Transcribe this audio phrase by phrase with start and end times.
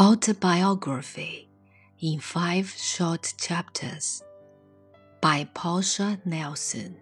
[0.00, 1.50] Autobiography
[2.00, 4.22] in Five Short Chapters
[5.20, 6.96] by Portia Nelson.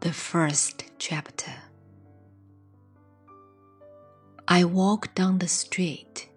[0.00, 1.52] The first chapter.
[4.48, 6.28] I walk down the street.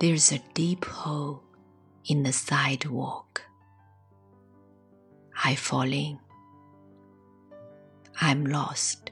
[0.00, 1.44] There's a deep hole
[2.06, 3.42] in the sidewalk.
[5.44, 6.18] I fall in.
[8.20, 9.07] I'm lost.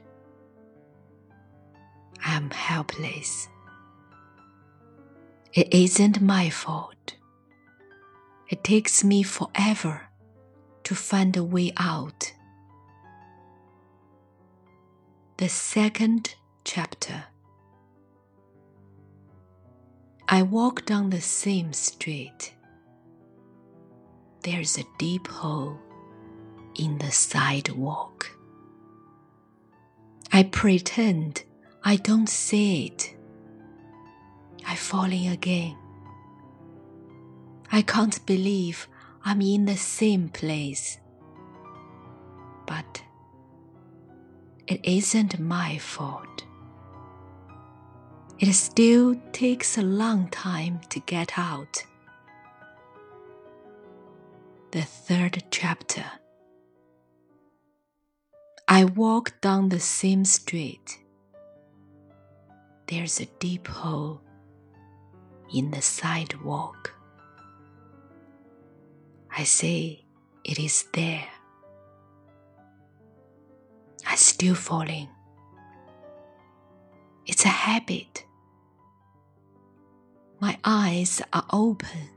[2.29, 3.47] I'm helpless.
[5.53, 7.15] It isn't my fault.
[8.49, 10.01] It takes me forever
[10.83, 12.33] to find a way out.
[15.37, 16.35] The second
[16.65, 17.23] chapter.
[20.27, 22.53] I walk down the same street.
[24.43, 25.79] There's a deep hole
[26.75, 28.29] in the sidewalk.
[30.33, 31.43] I pretend
[31.83, 33.15] I don't see it.
[34.65, 35.77] I fall in again.
[37.71, 38.87] I can't believe
[39.23, 40.99] I'm in the same place.
[42.65, 43.03] But
[44.67, 46.43] it isn't my fault.
[48.39, 51.83] It still takes a long time to get out.
[54.71, 56.05] The third chapter.
[58.67, 60.99] I walk down the same street
[62.87, 64.21] there's a deep hole
[65.53, 66.93] in the sidewalk.
[69.35, 70.05] I say
[70.43, 71.27] it is there.
[74.07, 75.09] I still falling.
[77.25, 78.25] It's a habit.
[80.39, 82.09] My eyes are open.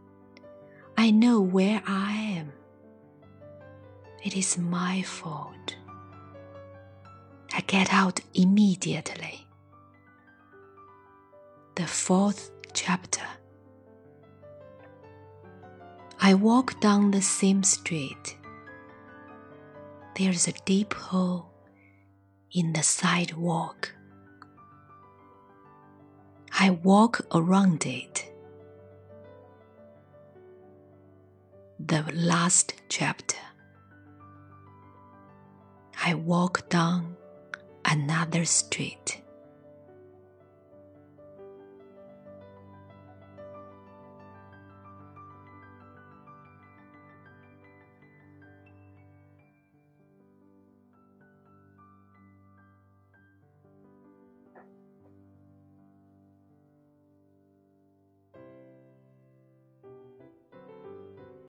[0.97, 2.53] I know where I am.
[4.23, 5.77] It is my fault.
[7.53, 9.50] I get out immediately
[12.11, 13.23] fourth chapter.
[16.21, 18.37] I walk down the same street.
[20.17, 21.53] There's a deep hole
[22.51, 23.95] in the sidewalk.
[26.59, 28.29] I walk around it.
[31.79, 33.39] The last chapter.
[36.05, 37.17] I walk down
[37.85, 39.23] another street.